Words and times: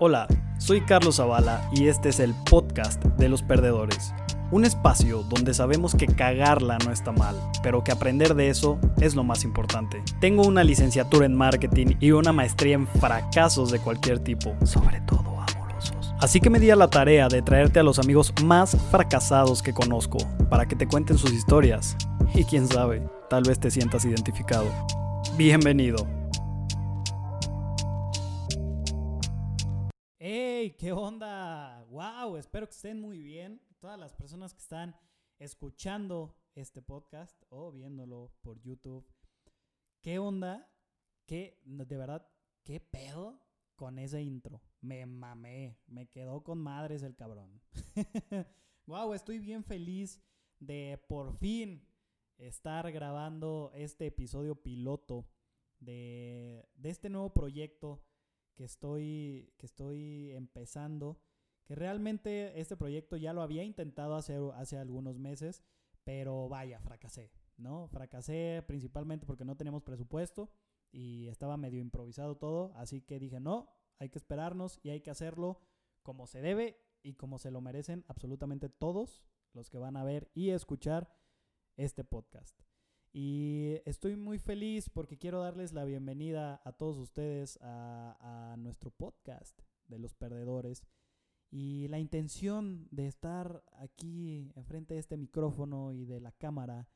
Hola, 0.00 0.26
soy 0.58 0.80
Carlos 0.80 1.16
Zavala 1.16 1.70
y 1.72 1.86
este 1.86 2.08
es 2.08 2.18
el 2.18 2.34
podcast 2.50 3.00
de 3.04 3.28
los 3.28 3.44
perdedores. 3.44 4.12
Un 4.50 4.64
espacio 4.64 5.22
donde 5.22 5.54
sabemos 5.54 5.94
que 5.94 6.08
cagarla 6.08 6.78
no 6.84 6.90
está 6.90 7.12
mal, 7.12 7.36
pero 7.62 7.84
que 7.84 7.92
aprender 7.92 8.34
de 8.34 8.48
eso 8.48 8.80
es 9.00 9.14
lo 9.14 9.22
más 9.22 9.44
importante. 9.44 10.02
Tengo 10.20 10.42
una 10.42 10.64
licenciatura 10.64 11.26
en 11.26 11.36
marketing 11.36 11.94
y 12.00 12.10
una 12.10 12.32
maestría 12.32 12.74
en 12.74 12.88
fracasos 12.88 13.70
de 13.70 13.78
cualquier 13.78 14.18
tipo, 14.18 14.56
sobre 14.64 15.00
todo 15.02 15.40
amorosos. 15.40 16.12
Así 16.18 16.40
que 16.40 16.50
me 16.50 16.58
di 16.58 16.70
a 16.70 16.76
la 16.76 16.90
tarea 16.90 17.28
de 17.28 17.42
traerte 17.42 17.78
a 17.78 17.84
los 17.84 18.00
amigos 18.00 18.34
más 18.42 18.76
fracasados 18.90 19.62
que 19.62 19.72
conozco 19.72 20.18
para 20.50 20.66
que 20.66 20.74
te 20.74 20.88
cuenten 20.88 21.18
sus 21.18 21.32
historias. 21.32 21.96
Y 22.34 22.42
quién 22.42 22.66
sabe, 22.66 23.08
tal 23.30 23.44
vez 23.44 23.60
te 23.60 23.70
sientas 23.70 24.04
identificado. 24.04 24.66
Bienvenido. 25.36 26.23
¿Qué 30.72 30.92
onda? 30.92 31.84
¡Wow! 31.90 32.38
Espero 32.38 32.66
que 32.66 32.72
estén 32.72 32.98
muy 32.98 33.20
bien. 33.22 33.60
Todas 33.80 33.98
las 33.98 34.14
personas 34.14 34.54
que 34.54 34.60
están 34.60 34.96
escuchando 35.38 36.38
este 36.54 36.80
podcast 36.80 37.42
o 37.50 37.70
viéndolo 37.70 38.32
por 38.40 38.58
YouTube. 38.62 39.06
¿Qué 40.00 40.18
onda? 40.18 40.72
¿Qué, 41.26 41.60
de 41.66 41.96
verdad, 41.98 42.26
qué 42.62 42.80
pedo 42.80 43.42
con 43.76 43.98
ese 43.98 44.22
intro? 44.22 44.62
Me 44.80 45.04
mamé. 45.04 45.76
Me 45.86 46.08
quedó 46.08 46.42
con 46.42 46.58
madres 46.58 47.02
el 47.02 47.14
cabrón. 47.14 47.60
¡Wow! 48.86 49.12
Estoy 49.12 49.40
bien 49.40 49.64
feliz 49.64 50.22
de 50.60 50.98
por 51.08 51.36
fin 51.36 51.86
estar 52.38 52.90
grabando 52.90 53.70
este 53.74 54.06
episodio 54.06 54.62
piloto 54.62 55.28
de 55.78 56.66
este 56.82 57.10
nuevo 57.10 57.34
proyecto 57.34 58.02
que 58.54 58.64
estoy, 58.64 59.52
que 59.58 59.66
estoy 59.66 60.32
empezando, 60.32 61.18
que 61.64 61.74
realmente 61.74 62.60
este 62.60 62.76
proyecto 62.76 63.16
ya 63.16 63.32
lo 63.32 63.42
había 63.42 63.64
intentado 63.64 64.14
hacer 64.14 64.40
hace 64.54 64.76
algunos 64.78 65.18
meses, 65.18 65.64
pero 66.04 66.48
vaya, 66.48 66.80
fracasé, 66.80 67.32
¿no? 67.56 67.88
Fracasé 67.88 68.62
principalmente 68.66 69.26
porque 69.26 69.44
no 69.44 69.56
teníamos 69.56 69.82
presupuesto 69.82 70.50
y 70.92 71.28
estaba 71.28 71.56
medio 71.56 71.80
improvisado 71.80 72.36
todo, 72.36 72.72
así 72.76 73.00
que 73.00 73.18
dije, 73.18 73.40
no, 73.40 73.68
hay 73.98 74.10
que 74.10 74.18
esperarnos 74.18 74.78
y 74.82 74.90
hay 74.90 75.00
que 75.00 75.10
hacerlo 75.10 75.60
como 76.02 76.26
se 76.26 76.40
debe 76.40 76.78
y 77.02 77.14
como 77.14 77.38
se 77.38 77.50
lo 77.50 77.60
merecen 77.60 78.04
absolutamente 78.08 78.68
todos 78.68 79.24
los 79.52 79.70
que 79.70 79.78
van 79.78 79.96
a 79.96 80.04
ver 80.04 80.30
y 80.34 80.50
escuchar 80.50 81.10
este 81.76 82.04
podcast. 82.04 82.73
Y 83.16 83.80
estoy 83.84 84.16
muy 84.16 84.40
feliz 84.40 84.90
porque 84.90 85.16
quiero 85.16 85.40
darles 85.40 85.72
la 85.72 85.84
bienvenida 85.84 86.60
a 86.64 86.72
todos 86.72 86.98
ustedes 86.98 87.60
a, 87.62 88.56
nuestro 88.58 88.90
podcast 88.90 89.56
de 89.86 90.00
los 90.00 90.14
perdedores. 90.14 90.82
Y 91.48 91.86
la 91.86 92.00
intención 92.00 92.88
de 92.90 93.06
estar 93.06 93.64
aquí 93.78 94.50
enfrente 94.56 94.94
de 94.94 95.00
este 95.00 95.16
micrófono 95.16 95.92
y 95.92 96.04
de 96.06 96.18
la 96.18 96.32
cámara 96.32 96.88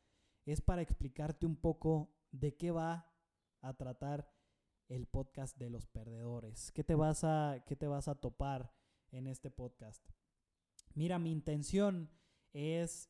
es 0.44 0.60
para 0.60 0.82
explicarte 0.82 1.46
un 1.46 1.54
poco 1.54 2.12
de 2.32 2.56
qué 2.56 2.72
va 2.72 3.14
a 3.60 3.74
tratar 3.74 4.28
el 4.88 5.06
podcast 5.06 5.56
de 5.56 5.70
los 5.70 5.86
perdedores. 5.86 6.72
¿Qué 6.72 6.82
te 6.82 6.96
vas 6.96 7.22
a, 7.22 7.62
qué 7.64 7.76
te 7.76 7.86
vas 7.86 8.08
a 8.08 8.16
topar 8.16 8.74
en 9.12 9.28
este 9.28 9.52
podcast? 9.52 10.04
Mira, 10.94 11.20
mi 11.20 11.30
intención 11.30 12.10
es, 12.52 13.08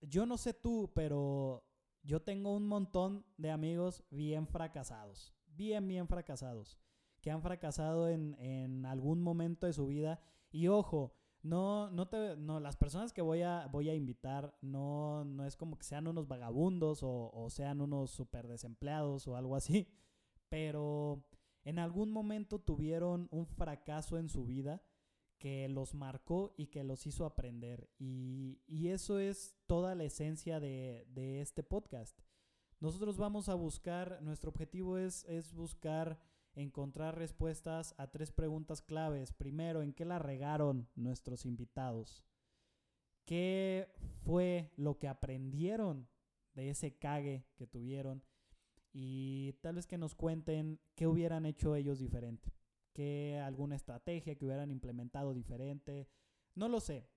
yo 0.00 0.26
no 0.26 0.36
sé 0.36 0.54
tú, 0.54 0.90
pero 0.92 1.68
yo 2.02 2.22
tengo 2.22 2.54
un 2.54 2.66
montón 2.66 3.24
de 3.36 3.50
amigos 3.50 4.04
bien 4.10 4.46
fracasados, 4.46 5.34
bien, 5.46 5.86
bien 5.86 6.08
fracasados, 6.08 6.78
que 7.20 7.30
han 7.30 7.42
fracasado 7.42 8.08
en, 8.08 8.34
en 8.40 8.86
algún 8.86 9.22
momento 9.22 9.66
de 9.66 9.72
su 9.72 9.86
vida. 9.86 10.20
Y 10.50 10.68
ojo, 10.68 11.14
no, 11.42 11.90
no 11.90 12.08
te, 12.08 12.36
no, 12.36 12.60
las 12.60 12.76
personas 12.76 13.12
que 13.12 13.22
voy 13.22 13.42
a, 13.42 13.66
voy 13.66 13.88
a 13.88 13.94
invitar 13.94 14.56
no, 14.60 15.24
no 15.24 15.44
es 15.44 15.56
como 15.56 15.76
que 15.76 15.84
sean 15.84 16.06
unos 16.06 16.28
vagabundos 16.28 17.02
o, 17.02 17.30
o 17.32 17.50
sean 17.50 17.80
unos 17.80 18.10
super 18.10 18.48
desempleados 18.48 19.26
o 19.26 19.36
algo 19.36 19.56
así, 19.56 19.88
pero 20.48 21.24
en 21.64 21.78
algún 21.78 22.10
momento 22.10 22.58
tuvieron 22.60 23.28
un 23.30 23.46
fracaso 23.46 24.18
en 24.18 24.28
su 24.28 24.44
vida 24.44 24.82
que 25.42 25.68
los 25.68 25.92
marcó 25.92 26.54
y 26.56 26.68
que 26.68 26.84
los 26.84 27.04
hizo 27.04 27.26
aprender. 27.26 27.90
Y, 27.98 28.60
eso 28.86 29.18
es 29.18 29.56
toda 29.66 29.96
la 29.96 30.04
esencia 30.04 30.60
de, 30.60 31.40
este 31.40 31.64
podcast. 31.64 32.16
Nosotros 32.78 33.16
vamos 33.16 33.48
a 33.48 33.56
buscar, 33.56 34.22
nuestro 34.22 34.50
objetivo 34.50 34.98
es, 34.98 35.24
es 35.24 35.52
buscar 35.52 36.20
encontrar 36.54 37.18
respuestas 37.18 37.92
a 37.98 38.08
tres 38.12 38.30
preguntas 38.30 38.82
claves. 38.82 39.32
Primero, 39.32 39.82
¿en 39.82 39.92
qué 39.92 40.04
la 40.04 40.20
regaron 40.20 40.88
nuestros 40.94 41.44
invitados? 41.44 42.22
¿Qué 43.24 43.88
fue 44.24 44.70
lo 44.76 45.00
que 45.00 45.08
aprendieron 45.08 46.08
de 46.54 46.70
ese 46.70 46.94
cague 46.98 47.48
que 47.56 47.66
tuvieron? 47.66 48.22
Y 48.92 49.54
tal 49.54 49.74
vez 49.74 49.88
que 49.88 49.98
nos 49.98 50.14
cuenten 50.14 50.78
qué 50.94 51.08
hubieran 51.08 51.46
hecho 51.46 51.74
ellos 51.74 51.98
diferente 51.98 52.52
que 52.92 53.40
alguna 53.44 53.76
estrategia 53.76 54.36
que 54.36 54.44
hubieran 54.44 54.70
implementado 54.70 55.32
diferente. 55.34 56.08
No 56.54 56.68
lo 56.68 56.80
sé. 56.80 57.08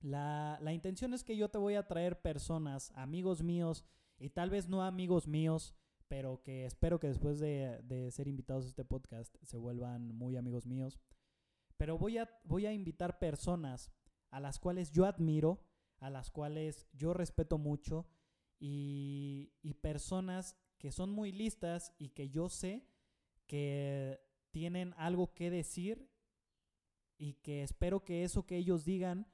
La, 0.00 0.60
intención 0.72 1.14
es 1.14 1.24
que 1.24 1.36
yo 1.36 1.48
te 1.48 1.58
voy 1.58 1.74
a 1.74 1.86
traer 1.86 2.20
personas, 2.20 2.92
amigos 2.94 3.42
míos 3.42 3.84
y 4.18 4.30
tal 4.30 4.50
vez 4.50 4.68
no 4.68 4.82
amigos 4.82 5.26
míos, 5.26 5.74
pero 6.08 6.42
que 6.42 6.64
espero 6.66 7.00
que 7.00 7.08
después 7.08 7.40
de, 7.40 7.80
de, 7.82 8.10
ser 8.10 8.28
invitados 8.28 8.66
a 8.66 8.68
este 8.68 8.84
podcast 8.84 9.34
se 9.42 9.56
vuelvan 9.56 10.14
muy 10.14 10.36
amigos 10.36 10.66
míos. 10.66 10.98
Pero 11.76 11.98
voy 11.98 12.18
a, 12.18 12.30
voy 12.44 12.66
a 12.66 12.72
invitar 12.72 13.18
personas 13.18 13.90
a 14.30 14.40
las 14.40 14.58
cuales 14.58 14.90
yo 14.90 15.06
admiro, 15.06 15.64
a 15.98 16.10
las 16.10 16.30
cuales 16.30 16.86
yo 16.92 17.14
respeto 17.14 17.58
mucho 17.58 18.06
y, 18.58 19.52
y 19.62 19.74
personas 19.74 20.56
que 20.78 20.92
son 20.92 21.10
muy 21.10 21.32
listas 21.32 21.94
y 21.98 22.10
que 22.10 22.28
yo 22.28 22.48
sé 22.48 22.86
que 23.46 24.20
tienen 24.56 24.94
algo 24.96 25.34
que 25.34 25.50
decir 25.50 26.08
y 27.18 27.34
que 27.34 27.62
espero 27.62 28.02
que 28.06 28.24
eso 28.24 28.46
que 28.46 28.56
ellos 28.56 28.86
digan 28.86 29.26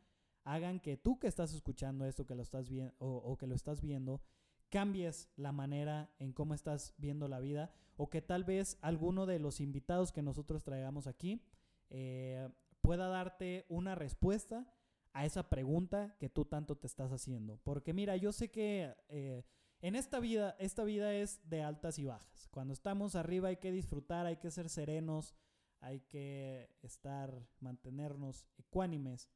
hagan 0.43 0.81
que 0.81 0.97
tú 0.97 1.21
que 1.21 1.28
estás 1.28 1.55
escuchando 1.55 2.06
esto, 2.06 2.27
que 2.27 2.34
lo 2.34 2.43
estás 2.43 2.69
viendo 2.69 2.93
o, 2.99 3.37
que 3.37 3.47
lo 3.47 3.55
estás 3.55 3.81
viendo, 3.81 4.21
cambies 4.69 5.28
la 5.37 5.53
manera 5.53 6.11
en 6.19 6.32
cómo 6.32 6.55
estás 6.55 6.93
viendo 6.99 7.28
la 7.28 7.38
vida 7.38 7.71
o 7.97 8.11
que 8.11 8.21
tal 8.21 8.43
vez 8.43 8.78
alguno 8.81 9.25
de 9.25 9.38
los 9.38 9.61
invitados 9.61 10.11
que 10.11 10.22
nosotros 10.22 10.65
traigamos 10.65 11.06
aquí 11.06 11.41
eh, 11.88 12.49
pueda 12.81 13.06
darte 13.06 13.65
una 13.69 13.94
respuesta 13.94 14.66
a 15.12 15.25
esa 15.25 15.49
pregunta 15.49 16.16
que 16.19 16.31
tú 16.31 16.47
tanto 16.47 16.75
te 16.75 16.88
estás 16.88 17.12
haciendo. 17.12 17.61
Porque 17.62 17.93
mira, 17.93 18.16
yo 18.16 18.32
sé 18.32 18.50
que 18.50 18.93
eh, 19.09 19.44
en 19.82 19.97
esta 19.97 20.20
vida, 20.20 20.56
esta 20.59 20.84
vida 20.84 21.12
es 21.12 21.41
de 21.48 21.62
altas 21.62 21.98
y 21.98 22.04
bajas. 22.04 22.48
Cuando 22.50 22.72
estamos 22.72 23.16
arriba 23.16 23.48
hay 23.48 23.56
que 23.56 23.72
disfrutar, 23.72 24.26
hay 24.26 24.37
que 24.37 24.50
ser 24.50 24.69
serenos, 24.69 25.34
hay 25.81 26.00
que 26.00 26.70
estar, 26.82 27.47
mantenernos 27.59 28.47
ecuánimes. 28.56 29.28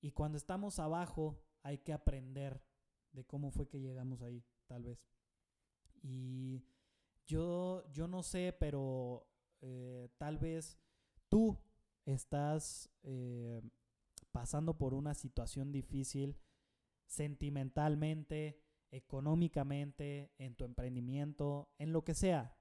Y 0.00 0.12
cuando 0.12 0.38
estamos 0.38 0.78
abajo 0.78 1.38
hay 1.62 1.78
que 1.78 1.92
aprender 1.92 2.62
de 3.12 3.24
cómo 3.24 3.50
fue 3.50 3.68
que 3.68 3.80
llegamos 3.80 4.22
ahí, 4.22 4.42
tal 4.66 4.84
vez. 4.84 5.06
Y 6.02 6.64
yo, 7.26 7.84
yo 7.92 8.08
no 8.08 8.22
sé, 8.22 8.56
pero 8.58 9.28
eh, 9.60 10.08
tal 10.16 10.38
vez 10.38 10.78
tú 11.28 11.58
estás 12.06 12.90
eh, 13.02 13.60
pasando 14.32 14.78
por 14.78 14.94
una 14.94 15.14
situación 15.14 15.72
difícil 15.72 16.38
sentimentalmente, 17.06 18.63
económicamente, 18.94 20.32
en 20.38 20.54
tu 20.54 20.64
emprendimiento, 20.64 21.68
en 21.78 21.92
lo 21.92 22.04
que 22.04 22.14
sea. 22.14 22.56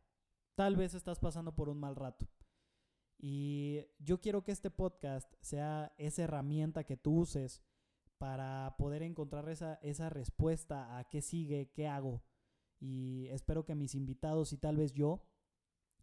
Tal 0.55 0.75
vez 0.75 0.93
estás 0.93 1.19
pasando 1.19 1.55
por 1.55 1.69
un 1.69 1.79
mal 1.79 1.95
rato. 1.95 2.27
Y 3.17 3.85
yo 3.99 4.19
quiero 4.19 4.43
que 4.43 4.51
este 4.51 4.69
podcast 4.69 5.33
sea 5.41 5.93
esa 5.97 6.23
herramienta 6.23 6.83
que 6.83 6.97
tú 6.97 7.19
uses 7.19 7.61
para 8.17 8.75
poder 8.77 9.03
encontrar 9.03 9.47
esa, 9.49 9.75
esa 9.81 10.09
respuesta 10.09 10.97
a 10.97 11.07
qué 11.09 11.21
sigue, 11.21 11.71
qué 11.71 11.87
hago. 11.87 12.23
Y 12.79 13.27
espero 13.29 13.63
que 13.63 13.75
mis 13.75 13.95
invitados 13.95 14.51
y 14.53 14.57
tal 14.57 14.77
vez 14.77 14.93
yo 14.93 15.25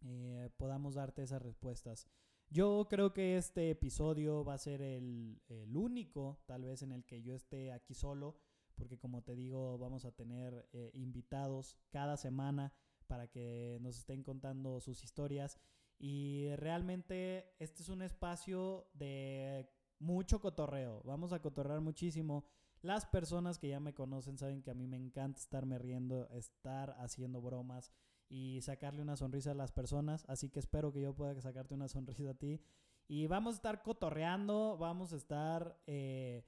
eh, 0.01 0.49
podamos 0.57 0.95
darte 0.95 1.23
esas 1.23 1.41
respuestas. 1.41 2.07
Yo 2.49 2.87
creo 2.89 3.13
que 3.13 3.37
este 3.37 3.69
episodio 3.69 4.43
va 4.43 4.55
a 4.55 4.57
ser 4.57 4.81
el, 4.81 5.41
el 5.47 5.77
único, 5.77 6.41
tal 6.47 6.63
vez 6.63 6.81
en 6.81 6.91
el 6.91 7.05
que 7.05 7.21
yo 7.21 7.35
esté 7.35 7.71
aquí 7.71 7.93
solo 7.93 8.35
porque 8.81 8.97
como 8.97 9.21
te 9.21 9.35
digo, 9.35 9.77
vamos 9.77 10.05
a 10.05 10.11
tener 10.11 10.67
eh, 10.73 10.89
invitados 10.95 11.77
cada 11.91 12.17
semana 12.17 12.73
para 13.05 13.27
que 13.27 13.77
nos 13.79 13.95
estén 13.99 14.23
contando 14.23 14.79
sus 14.79 15.03
historias. 15.03 15.59
Y 15.99 16.49
realmente 16.55 17.53
este 17.59 17.83
es 17.83 17.89
un 17.89 18.01
espacio 18.01 18.87
de 18.95 19.69
mucho 19.99 20.41
cotorreo. 20.41 21.03
Vamos 21.03 21.31
a 21.31 21.39
cotorrear 21.43 21.79
muchísimo. 21.79 22.43
Las 22.81 23.05
personas 23.05 23.59
que 23.59 23.69
ya 23.69 23.79
me 23.79 23.93
conocen 23.93 24.39
saben 24.39 24.63
que 24.63 24.71
a 24.71 24.73
mí 24.73 24.87
me 24.87 24.97
encanta 24.97 25.39
estarme 25.39 25.77
riendo, 25.77 26.27
estar 26.31 26.95
haciendo 26.97 27.39
bromas 27.39 27.91
y 28.29 28.61
sacarle 28.61 29.03
una 29.03 29.15
sonrisa 29.15 29.51
a 29.51 29.53
las 29.53 29.71
personas. 29.71 30.25
Así 30.27 30.49
que 30.49 30.57
espero 30.57 30.91
que 30.91 31.01
yo 31.01 31.13
pueda 31.13 31.39
sacarte 31.39 31.75
una 31.75 31.87
sonrisa 31.87 32.31
a 32.31 32.33
ti. 32.33 32.59
Y 33.07 33.27
vamos 33.27 33.53
a 33.53 33.57
estar 33.57 33.83
cotorreando, 33.83 34.75
vamos 34.79 35.13
a 35.13 35.17
estar 35.17 35.79
eh, 35.85 36.47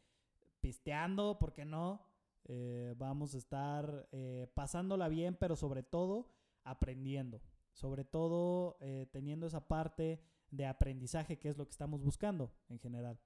pisteando, 0.62 1.38
¿por 1.38 1.54
qué 1.54 1.66
no? 1.66 2.13
Eh, 2.46 2.94
vamos 2.98 3.36
a 3.36 3.38
estar 3.38 4.08
eh, 4.12 4.48
pasándola 4.54 5.08
bien, 5.08 5.36
pero 5.36 5.56
sobre 5.56 5.84
todo 5.84 6.30
aprendiendo. 6.64 7.42
Sobre 7.74 8.06
todo 8.06 8.78
teniendo 9.12 9.48
esa 9.48 9.68
parte 9.68 10.22
de 10.52 10.68
aprendizaje 10.68 11.40
que 11.40 11.50
es 11.50 11.58
lo 11.58 11.66
que 11.66 11.72
estamos 11.72 12.04
buscando 12.04 12.54
en 12.70 12.78
general. 12.78 13.20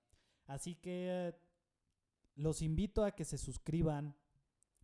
Así 0.46 0.76
que 0.76 1.36
los 2.36 2.62
invito 2.62 3.04
a 3.04 3.12
que 3.12 3.26
se 3.26 3.38
suscriban 3.38 4.16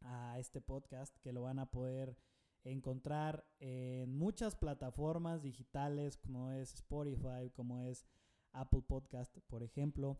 a 0.02 0.38
este 0.40 0.60
podcast, 0.60 1.16
que 1.20 1.32
lo 1.32 1.44
van 1.44 1.60
a 1.60 1.72
poder 1.72 2.18
encontrar 2.64 3.46
en 3.60 4.18
muchas 4.18 4.56
plataformas 4.56 5.42
digitales 5.42 6.18
como 6.18 6.52
es 6.52 6.74
Spotify, 6.74 7.50
como 7.54 7.80
es 7.80 8.06
Apple 8.52 8.84
Podcast, 8.88 9.38
por 9.48 9.64
ejemplo. 9.64 10.20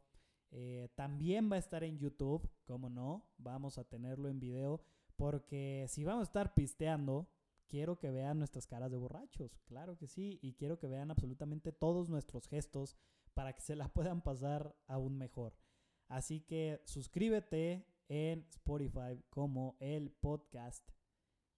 Eh, 0.56 0.90
también 0.94 1.52
va 1.52 1.56
a 1.56 1.60
estar 1.60 1.84
en 1.84 1.98
YouTube, 1.98 2.48
como 2.64 2.88
no, 2.88 3.26
vamos 3.40 3.80
a 3.80 3.84
tenerlo 3.84 4.30
en 4.30 4.40
video, 4.40 4.84
porque 5.16 5.88
si 5.90 6.04
vamos 6.04 6.22
a 6.22 6.30
estar 6.30 6.54
pisteando, 6.54 7.28
quiero 7.68 7.98
que 7.98 8.12
vean 8.12 8.38
nuestras 8.38 8.68
caras 8.68 8.92
de 8.92 8.98
borrachos, 8.98 9.58
claro 9.66 9.98
que 9.98 10.06
sí, 10.06 10.38
y 10.44 10.54
quiero 10.54 10.78
que 10.78 10.88
vean 10.88 11.10
absolutamente 11.10 11.72
todos 11.72 12.08
nuestros 12.08 12.48
gestos 12.48 12.96
para 13.34 13.54
que 13.54 13.62
se 13.62 13.76
la 13.76 13.88
puedan 13.94 14.22
pasar 14.22 14.76
aún 14.86 15.18
mejor. 15.18 15.56
Así 16.08 16.42
que 16.42 16.82
suscríbete 16.86 17.88
en 18.08 18.46
Spotify 18.52 19.24
como 19.32 19.76
el 19.80 20.12
podcast 20.12 20.88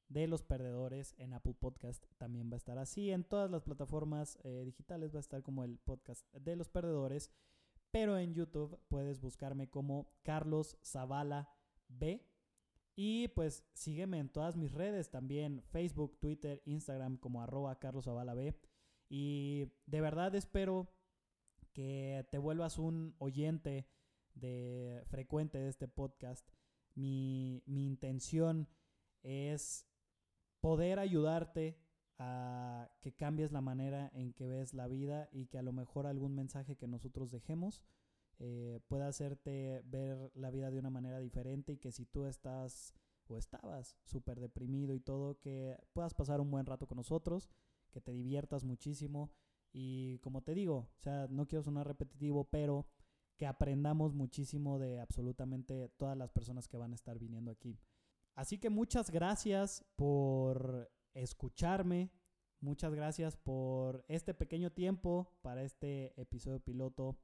de 0.08 0.28
los 0.28 0.44
perdedores 0.44 1.16
en 1.18 1.34
Apple 1.34 1.56
Podcast 1.60 2.06
también 2.18 2.50
va 2.50 2.56
a 2.56 2.58
estar 2.58 2.78
así. 2.78 3.12
En 3.12 3.24
todas 3.24 3.50
las 3.50 3.64
plataformas 3.64 4.38
eh, 4.44 4.64
digitales 4.64 5.14
va 5.14 5.18
a 5.18 5.22
estar 5.22 5.44
como 5.44 5.64
el 5.64 5.80
podcast 5.80 6.26
de 6.34 6.56
los 6.56 6.70
perdedores. 6.70 7.32
Pero 7.96 8.18
en 8.18 8.34
YouTube 8.34 8.78
puedes 8.90 9.22
buscarme 9.22 9.70
como 9.70 10.12
Carlos 10.22 10.78
Zavala 10.84 11.50
B. 11.88 12.28
Y 12.94 13.30
pues 13.30 13.64
sígueme 13.72 14.20
en 14.20 14.28
todas 14.28 14.58
mis 14.58 14.74
redes 14.74 15.10
también, 15.10 15.62
Facebook, 15.62 16.20
Twitter, 16.20 16.62
Instagram 16.66 17.16
como 17.16 17.42
arroba 17.42 17.80
Carlos 17.80 18.04
Zavala 18.04 18.34
B. 18.34 18.54
Y 19.08 19.72
de 19.86 20.02
verdad 20.02 20.36
espero 20.36 20.94
que 21.72 22.28
te 22.32 22.38
vuelvas 22.38 22.80
un 22.80 23.16
oyente 23.18 23.88
de 24.34 25.02
frecuente 25.08 25.58
de 25.58 25.70
este 25.70 25.88
podcast. 25.88 26.46
Mi, 26.96 27.64
mi 27.66 27.86
intención 27.86 28.68
es 29.24 29.88
poder 30.60 31.00
ayudarte 31.00 31.80
a 32.18 32.90
que 33.02 33.14
cambies 33.14 33.52
la 33.52 33.62
manera 33.62 34.10
en 34.14 34.34
que 34.34 34.48
ves 34.48 34.74
la 34.74 34.88
vida 34.88 35.30
y 35.32 35.48
que 35.48 35.58
a 35.58 35.64
lo 35.64 35.74
mejor 35.74 36.08
algún 36.08 36.34
mensaje 36.34 36.76
que 36.76 36.88
nosotros 36.88 37.32
dejemos 37.32 37.84
eh, 38.40 38.80
pueda 38.88 39.08
hacerte 39.08 39.82
ver 39.86 40.32
la 40.36 40.52
vida 40.52 40.70
de 40.72 40.80
una 40.80 40.90
manera 40.90 41.20
diferente 41.20 41.74
y 41.74 41.78
que 41.78 41.92
si 41.92 42.06
tú 42.06 42.26
estás 42.26 42.94
o 43.28 43.38
estabas 43.38 43.98
súper 44.04 44.40
deprimido 44.40 44.94
y 44.94 45.00
todo, 45.00 45.40
que 45.40 45.78
puedas 45.94 46.14
pasar 46.14 46.42
un 46.42 46.52
buen 46.52 46.66
rato 46.66 46.86
con 46.86 46.98
nosotros, 46.98 47.50
que 47.92 48.02
te 48.02 48.12
diviertas 48.12 48.64
muchísimo 48.64 49.32
y 49.72 50.20
como 50.20 50.42
te 50.42 50.54
digo, 50.54 50.90
o 50.98 51.02
sea, 51.02 51.28
no 51.30 51.48
quiero 51.48 51.64
sonar 51.64 51.88
repetitivo, 51.88 52.46
pero 52.46 52.88
que 53.38 53.46
aprendamos 53.46 54.14
muchísimo 54.14 54.80
de 54.80 55.00
absolutamente 55.00 55.90
todas 55.98 56.18
las 56.18 56.32
personas 56.32 56.68
que 56.68 56.78
van 56.78 56.92
a 56.92 56.96
estar 56.96 57.20
viniendo 57.20 57.52
aquí. 57.52 57.80
Así 58.36 58.58
que 58.58 58.70
muchas 58.70 59.12
gracias 59.12 59.84
por 59.96 60.92
escucharme. 61.16 62.12
Muchas 62.60 62.94
gracias 62.94 63.36
por 63.36 64.06
este 64.08 64.34
pequeño 64.34 64.72
tiempo 64.72 65.36
para 65.42 65.64
este 65.64 66.20
episodio 66.22 66.60
piloto. 66.60 67.18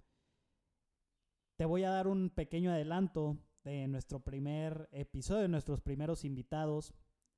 Te 1.58 1.66
voy 1.66 1.84
a 1.84 1.92
dar 1.92 2.08
un 2.08 2.32
pequeño 2.32 2.72
adelanto 2.72 3.38
de 3.64 3.88
nuestro 3.88 4.24
primer 4.24 4.90
episodio, 4.92 5.44
de 5.44 5.50
nuestros 5.50 5.82
primeros 5.82 6.26
invitados. 6.26 6.94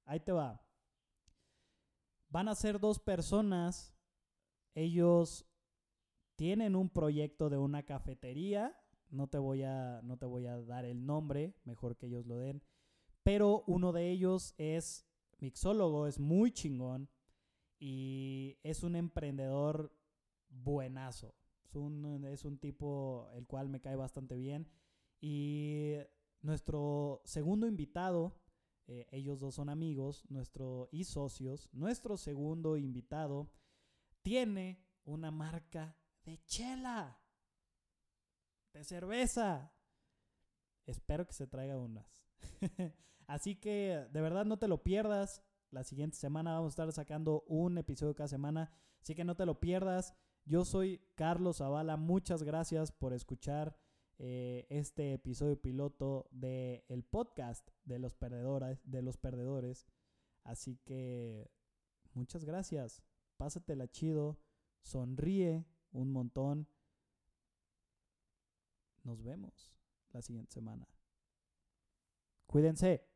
Ahí 0.05 0.21
te 0.21 0.31
va. 0.31 0.65
Van 2.29 2.47
a 2.47 2.55
ser 2.55 2.79
dos 2.79 2.99
personas. 2.99 3.93
Ellos 4.75 5.45
tienen 6.37 6.75
un 6.75 6.89
proyecto 6.89 7.49
de 7.49 7.57
una 7.57 7.83
cafetería. 7.83 8.79
No 9.09 9.27
te 9.27 9.37
voy 9.37 9.63
a, 9.63 10.01
no 10.03 10.17
te 10.17 10.25
voy 10.25 10.45
a 10.45 10.61
dar 10.61 10.85
el 10.85 11.05
nombre, 11.05 11.53
mejor 11.65 11.97
que 11.97 12.07
ellos 12.07 12.25
lo 12.25 12.37
den 12.37 12.63
pero 13.23 13.63
uno 13.67 13.93
de 13.93 14.11
ellos 14.11 14.53
es 14.57 15.07
mixólogo, 15.43 16.07
es 16.07 16.19
muy 16.19 16.51
chingón 16.51 17.09
y 17.77 18.57
es 18.63 18.81
un 18.81 18.95
emprendedor 18.95 19.93
buenazo. 20.49 21.35
Es 21.65 21.75
un, 21.75 22.25
es 22.25 22.45
un 22.45 22.57
tipo 22.57 23.29
el 23.33 23.45
cual 23.45 23.67
me 23.67 23.81
cae 23.81 23.97
bastante 23.97 24.35
bien. 24.35 24.71
Y 25.19 25.95
nuestro 26.41 27.21
segundo 27.25 27.67
invitado, 27.67 28.39
eh, 28.87 29.05
ellos 29.11 29.39
dos 29.39 29.55
son 29.55 29.69
amigos, 29.69 30.23
nuestro 30.29 30.87
y 30.91 31.03
socios, 31.03 31.69
nuestro 31.73 32.15
segundo 32.17 32.77
invitado 32.77 33.51
tiene 34.21 34.81
una 35.03 35.31
marca 35.31 35.97
de 36.23 36.41
chela, 36.45 37.19
de 38.73 38.83
cerveza. 38.85 39.73
Espero 40.85 41.27
que 41.27 41.33
se 41.33 41.47
traiga 41.47 41.77
unas. 41.77 42.25
Así 43.27 43.55
que 43.55 44.07
de 44.11 44.21
verdad 44.21 44.45
no 44.45 44.57
te 44.57 44.67
lo 44.67 44.83
pierdas. 44.83 45.43
La 45.71 45.83
siguiente 45.83 46.17
semana 46.17 46.53
vamos 46.53 46.67
a 46.67 46.75
estar 46.75 46.91
sacando 46.91 47.43
un 47.47 47.77
episodio 47.77 48.15
cada 48.15 48.27
semana. 48.27 48.71
Así 49.01 49.15
que 49.15 49.23
no 49.23 49.35
te 49.35 49.45
lo 49.45 49.59
pierdas. 49.59 50.13
Yo 50.45 50.65
soy 50.65 51.01
Carlos 51.15 51.57
Zavala. 51.57 51.97
Muchas 51.97 52.43
gracias 52.43 52.91
por 52.91 53.13
escuchar 53.13 53.77
eh, 54.19 54.67
este 54.69 55.13
episodio 55.13 55.59
piloto 55.59 56.27
del 56.31 56.83
el 56.87 57.03
podcast 57.03 57.67
de 57.83 57.99
los 57.99 58.13
perdedores, 58.13 58.79
de 58.83 59.01
los 59.01 59.17
perdedores. 59.17 59.87
Así 60.43 60.77
que 60.85 61.49
muchas 62.13 62.45
gracias. 62.45 63.01
Pásatela 63.37 63.87
chido. 63.89 64.39
Sonríe 64.81 65.65
un 65.91 66.11
montón. 66.11 66.67
Nos 69.03 69.23
vemos 69.23 69.73
la 70.11 70.21
siguiente 70.21 70.53
semana. 70.53 70.87
Cuídense. 72.45 73.12